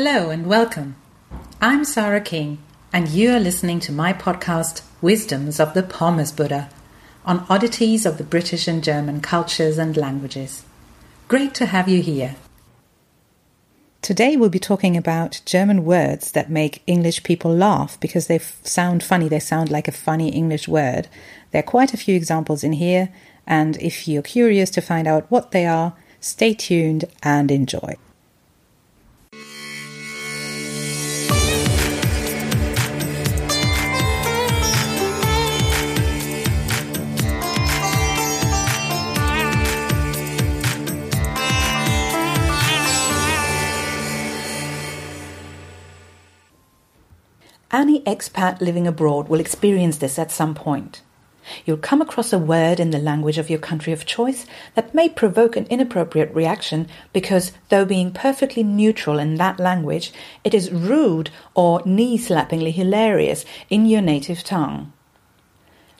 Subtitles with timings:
[0.00, 0.94] Hello and welcome.
[1.60, 2.58] I'm Sarah King,
[2.92, 6.70] and you are listening to my podcast, Wisdoms of the Pommes Buddha,
[7.24, 10.62] on oddities of the British and German cultures and languages.
[11.26, 12.36] Great to have you here.
[14.00, 18.64] Today we'll be talking about German words that make English people laugh because they f-
[18.64, 19.26] sound funny.
[19.26, 21.08] They sound like a funny English word.
[21.50, 23.08] There are quite a few examples in here,
[23.48, 27.96] and if you're curious to find out what they are, stay tuned and enjoy.
[47.70, 51.02] Any expat living abroad will experience this at some point.
[51.64, 55.08] You'll come across a word in the language of your country of choice that may
[55.08, 60.12] provoke an inappropriate reaction because, though being perfectly neutral in that language,
[60.44, 64.92] it is rude or knee slappingly hilarious in your native tongue.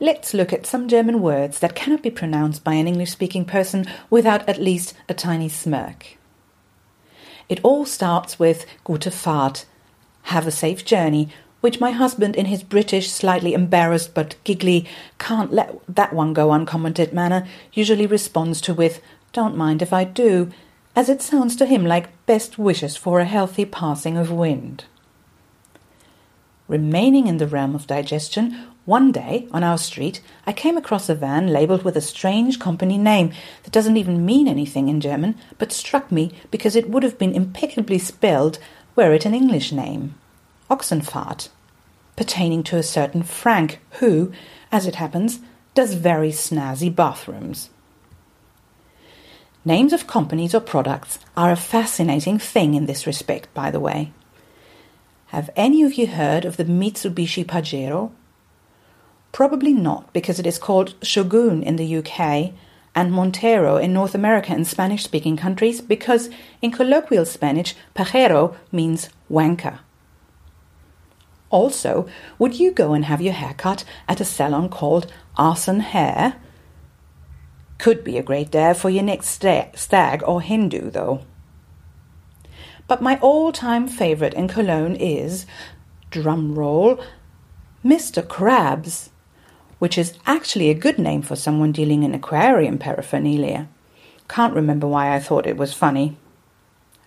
[0.00, 3.86] Let's look at some German words that cannot be pronounced by an English speaking person
[4.10, 6.18] without at least a tiny smirk.
[7.48, 9.64] It all starts with Gute Fahrt,
[10.22, 11.28] have a safe journey,
[11.62, 14.84] which my husband, in his British, slightly embarrassed but giggly,
[15.18, 19.00] can't let that one go uncommented manner, usually responds to with,
[19.32, 20.50] Don't mind if I do,
[20.96, 24.84] as it sounds to him like best wishes for a healthy passing of wind.
[26.66, 31.14] Remaining in the realm of digestion, one day on our street I came across a
[31.14, 35.70] van labelled with a strange company name that doesn't even mean anything in German, but
[35.70, 38.58] struck me because it would have been impeccably spelled
[38.96, 40.16] were it an English name.
[40.72, 41.50] Ochsenfahrt,
[42.16, 44.32] pertaining to a certain Frank who,
[44.70, 45.40] as it happens,
[45.74, 47.68] does very snazzy bathrooms.
[49.66, 54.12] Names of companies or products are a fascinating thing in this respect, by the way.
[55.26, 58.10] Have any of you heard of the Mitsubishi Pajero?
[59.30, 62.54] Probably not, because it is called Shogun in the UK
[62.94, 66.30] and Montero in North America and Spanish speaking countries, because
[66.62, 69.78] in colloquial Spanish, pajero means wanker.
[71.52, 72.08] Also,
[72.38, 76.36] would you go and have your hair cut at a salon called Arson Hair?
[77.78, 81.20] Could be a great dare for your next stag or hen do, though.
[82.88, 85.44] But my all time favourite in Cologne is,
[86.10, 86.98] drum roll,
[87.84, 88.22] Mr.
[88.22, 89.10] Krabs,
[89.78, 93.68] which is actually a good name for someone dealing in aquarium paraphernalia.
[94.26, 96.16] Can't remember why I thought it was funny.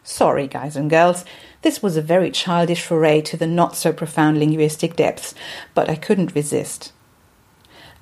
[0.07, 1.25] Sorry, guys and girls,
[1.63, 5.33] this was a very childish foray to the not so profound linguistic depths,
[5.73, 6.93] but I couldn't resist.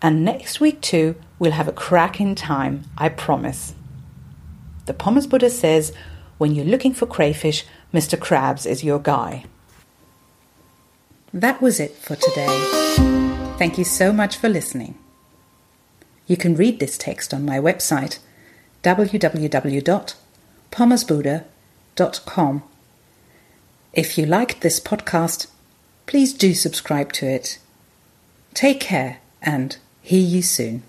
[0.01, 3.73] And next week, too, we'll have a crack in time, I promise.
[4.85, 5.93] The Pommes Buddha says
[6.37, 8.19] when you're looking for crayfish, Mr.
[8.19, 9.45] Krabs is your guy.
[11.33, 12.65] That was it for today.
[13.57, 14.97] Thank you so much for listening.
[16.27, 18.19] You can read this text on my website
[21.95, 22.63] www.pommesbuddha.com
[23.93, 25.45] if you liked this podcast,
[26.07, 27.59] please do subscribe to it.
[28.55, 30.81] Take care and hear you soon.